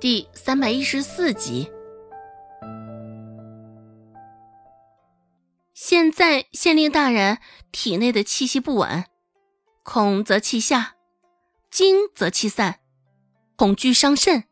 [0.00, 1.70] 第三百一十四集。
[5.74, 7.38] 现在县令大人
[7.70, 9.04] 体内的气息不稳，
[9.82, 10.94] 恐则气下，
[11.70, 12.80] 惊则气散，
[13.56, 14.44] 恐惧伤肾，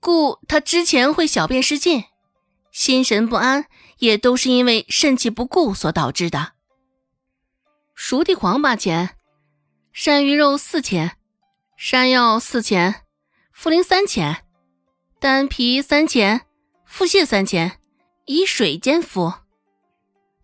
[0.00, 2.04] 故他之前会小便失禁，
[2.72, 3.66] 心神不安，
[3.98, 6.52] 也都是因为肾气不固所导致的。
[7.94, 9.18] 熟地黄八钱，
[9.94, 11.18] 鳝鱼肉四钱，
[11.76, 13.03] 山药四钱。
[13.56, 14.44] 茯苓三钱，
[15.20, 16.42] 丹皮三钱，
[16.84, 17.78] 腹泻三钱，
[18.26, 19.32] 以水煎服。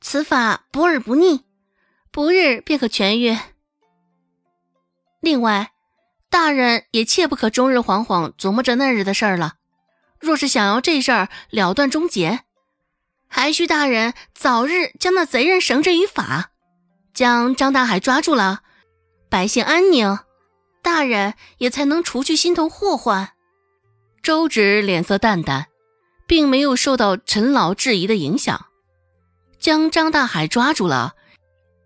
[0.00, 1.44] 此法补而不腻，
[2.10, 3.36] 不日便可痊愈。
[5.20, 5.72] 另外，
[6.30, 9.56] 大人也切不可终日惶惶琢磨着那日的事儿了。
[10.18, 12.40] 若是想要这事儿了断终结，
[13.26, 16.52] 还需大人早日将那贼人绳之于法，
[17.12, 18.62] 将张大海抓住了，
[19.28, 20.18] 百姓安宁。
[20.82, 23.32] 大人也才能除去心头祸患。
[24.22, 25.66] 周芷脸色淡淡，
[26.26, 28.66] 并没有受到陈老质疑的影响，
[29.58, 31.14] 将张大海抓住了，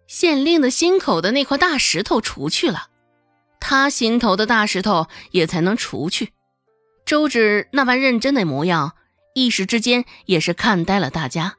[0.07, 2.89] 县令的心口的那块大石头除去了，
[3.61, 6.33] 他心头的大石头也才能除去。
[7.05, 8.93] 周芷那般认真的模样，
[9.35, 11.57] 一时之间也是看呆了大家，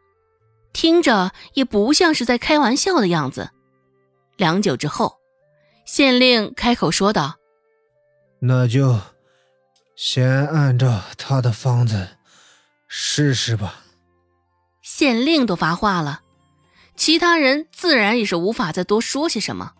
[0.73, 3.51] 听着也不像是在开玩笑的样子。
[4.37, 5.17] 良久之后。
[5.85, 7.35] 县令开口说道
[8.41, 8.99] ：“那就
[9.95, 12.17] 先按照他的方子
[12.87, 13.83] 试试吧。”
[14.81, 16.21] 县令都发话了，
[16.95, 19.73] 其他人自然也是无法再多说些什么。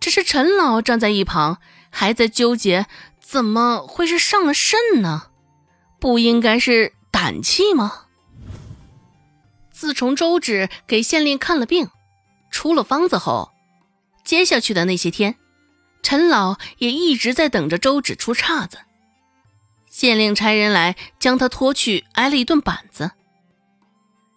[0.00, 1.58] 只是陈老站在一旁，
[1.90, 2.86] 还在纠结：
[3.20, 5.28] 怎么会是上了肾呢？
[6.00, 8.04] 不应该是胆气吗？
[9.70, 11.90] 自从周芷给县令看了病，
[12.50, 13.50] 出了方子后。
[14.28, 15.36] 接下去的那些天，
[16.02, 18.76] 陈老也一直在等着周芷出岔子。
[19.88, 23.12] 县令差人来将他拖去挨了一顿板子。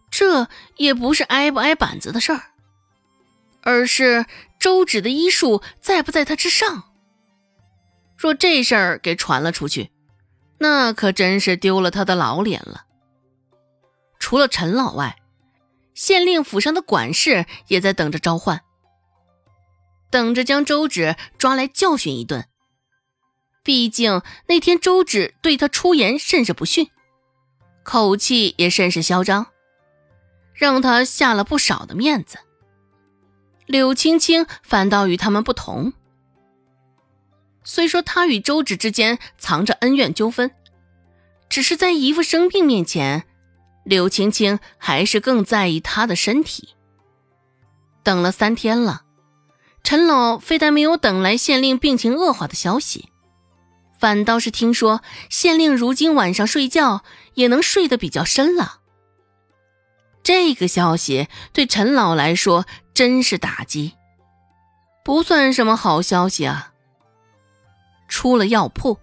[0.09, 0.47] 这
[0.78, 2.41] 也不是挨不挨板子的事儿，
[3.63, 4.25] 而是
[4.57, 6.84] 周芷的医术在不在他之上。
[8.18, 9.91] 若这事儿给传了出去，
[10.59, 12.85] 那可真是丢了他的老脸了。
[14.19, 15.18] 除了陈老外，
[15.94, 18.62] 县令府上的管事也在等着召唤。
[20.11, 22.45] 等着将周芷抓来教训一顿。
[23.63, 26.89] 毕竟那天周芷对他出言甚是不逊，
[27.83, 29.47] 口气也甚是嚣张，
[30.53, 32.38] 让他下了不少的面子。
[33.67, 35.94] 柳青青反倒与他们不同，
[37.63, 40.51] 虽说他与周芷之间藏着恩怨纠纷，
[41.47, 43.23] 只是在姨父生病面前，
[43.85, 46.69] 柳青青还是更在意他的身体。
[48.03, 49.03] 等了三天了。
[49.84, 53.09] 陈老非但没有等来县令病情恶化的消息，
[54.00, 57.03] 反倒是听说县令如今晚上睡觉
[57.34, 58.80] 也能睡得比较深了。
[60.24, 63.94] 这个消息对陈老来说真是打击，
[65.03, 66.74] 不算什么好消息啊。
[68.08, 69.00] 出了药铺，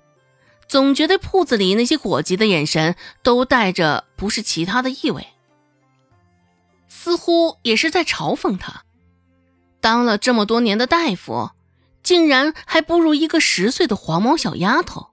[0.69, 5.27] 总觉得铺子里那些伙计的眼神都带着不是其他的意味，
[6.89, 8.85] 似乎也是在嘲讽他。
[9.81, 11.51] 当了这么多年的大夫，
[12.03, 15.09] 竟然还不如一个十岁的黄毛小丫头。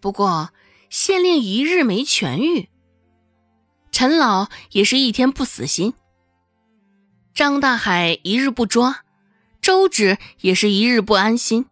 [0.00, 0.50] 不过
[0.90, 2.68] 县令一日没痊愈，
[3.90, 5.94] 陈老也是一天不死心。
[7.32, 9.04] 张大海一日不抓，
[9.60, 11.66] 周芷也是一日不安心。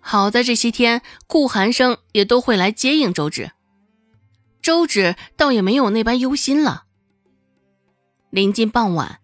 [0.00, 3.50] 好在这些天顾寒生也都会来接应周芷，
[4.62, 6.84] 周芷倒也没有那般忧心了。
[8.30, 9.20] 临近傍晚。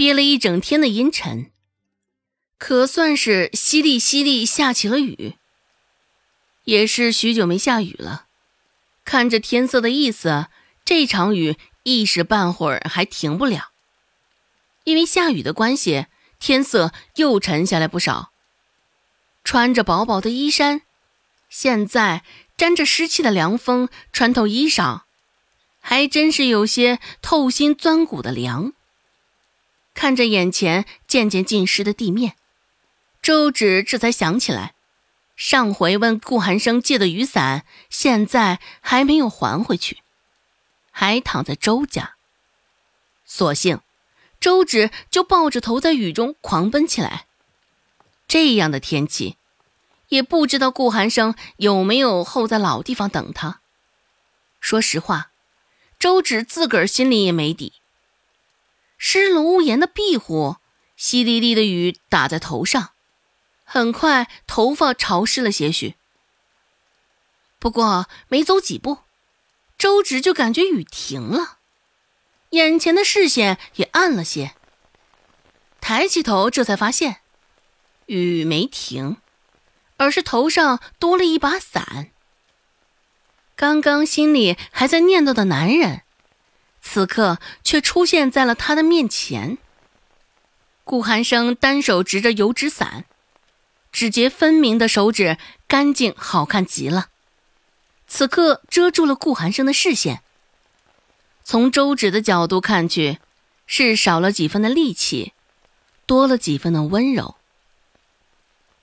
[0.00, 1.50] 憋了一整天的阴沉，
[2.56, 5.34] 可算是淅沥淅沥下起了雨。
[6.64, 8.24] 也是许久没下雨了，
[9.04, 10.46] 看着天色的意思，
[10.86, 13.72] 这场雨一时半会儿还停不了。
[14.84, 16.06] 因为下雨的关系，
[16.38, 18.32] 天色又沉下来不少。
[19.44, 20.80] 穿着薄薄的衣衫，
[21.50, 22.24] 现在
[22.56, 25.02] 沾着湿气的凉风穿透衣裳，
[25.78, 28.72] 还真是有些透心钻骨的凉。
[29.94, 32.36] 看着眼前渐渐浸湿的地面，
[33.20, 34.74] 周芷这才想起来，
[35.36, 39.98] 上回问顾寒生借的雨伞，现在还没有还回去，
[40.90, 42.14] 还躺在周家。
[43.24, 43.80] 索性，
[44.40, 47.26] 周芷就抱着头在雨中狂奔起来。
[48.26, 49.36] 这样的天气，
[50.08, 53.60] 也不知道顾寒生有没有候在老地方等他。
[54.60, 55.30] 说实话，
[55.98, 57.74] 周芷自个儿心里也没底。
[59.02, 60.56] 湿了屋檐的壁虎，
[60.96, 62.90] 淅沥沥的雨打在头上，
[63.64, 65.96] 很快头发潮湿了些许，
[67.58, 68.98] 不过没走几步，
[69.78, 71.60] 周芷就感觉雨停了，
[72.50, 74.54] 眼前的视线也暗了些。
[75.80, 77.20] 抬起头，这才发现
[78.04, 79.16] 雨没停，
[79.96, 82.10] 而是头上多了一把伞。
[83.56, 86.02] 刚刚心里还在念叨的男人，
[86.82, 89.58] 此刻却出现在了他的面前。
[90.84, 93.04] 顾寒生单手执着油纸伞，
[93.92, 95.38] 指节分明的手指
[95.68, 97.08] 干净好看极了。
[98.08, 100.22] 此刻遮住了顾寒生的视线。
[101.44, 103.18] 从周芷的角度看去，
[103.66, 105.32] 是少了几分的力气，
[106.06, 107.36] 多了几分的温柔。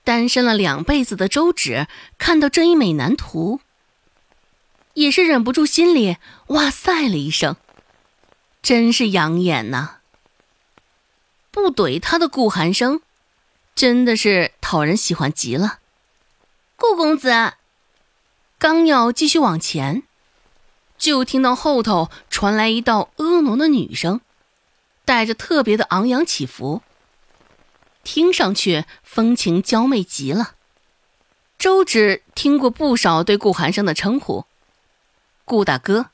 [0.06, 3.60] 单身了两辈子的周芷看到这一美男图，
[4.94, 6.16] 也是忍不住心里
[6.48, 7.58] 哇塞了一声，
[8.68, 10.00] 真是养眼呐！
[11.52, 13.00] 不怼他的顾寒生，
[13.74, 15.80] 真的是讨人喜欢极了。
[16.76, 17.54] 顾公子。
[18.58, 20.04] 刚要继续往前，
[20.98, 24.20] 就听到后头传来一道婀娜的女声，
[25.06, 26.82] 带着特别的昂扬起伏，
[28.04, 30.56] 听上去风情娇媚极了。
[31.58, 34.44] 周芷听过不少对顾寒生的称呼，
[35.46, 36.08] 顾大哥、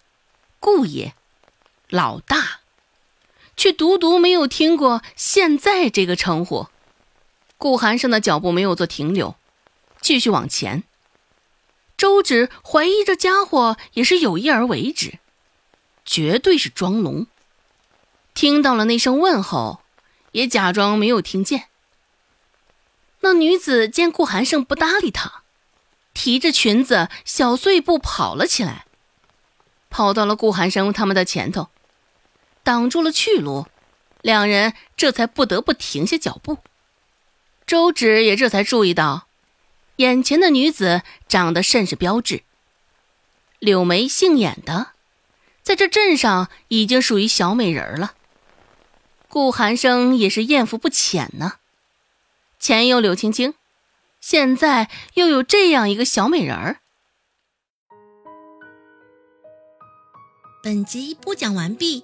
[0.60, 1.16] 顾爷、
[1.94, 2.62] 老大，
[3.56, 6.66] 却独独没有听过现在这个称呼。
[7.60, 9.36] 顾寒生的脚步没有做停留，
[10.02, 10.84] 继续往前。
[11.96, 15.20] 周芷怀疑这家伙也是有意而为之，
[16.04, 17.28] 绝对是装聋。
[18.34, 19.84] 听到了那声问候，
[20.32, 21.66] 也假装没有听见。
[23.20, 25.44] 那女子见顾寒生不搭理她，
[26.16, 28.88] 提着裙子小碎步跑了起来，
[29.92, 31.70] 跑到了顾寒生他们的前头，
[32.64, 33.68] 挡住了去路。
[34.22, 36.60] 两人这才不得不停下脚步。
[37.68, 39.28] 周芷也这才注意到。
[39.98, 42.42] 眼前的女子长得甚是标致，
[43.60, 44.94] 柳眉杏眼的，
[45.62, 48.16] 在这镇上已经属于小美人了。
[49.28, 51.54] 顾寒生也是艳福不浅呢，
[52.60, 53.54] 前有柳青青，
[54.20, 56.78] 现在又有这样一个小美人儿。
[60.64, 62.04] 本集播讲完毕，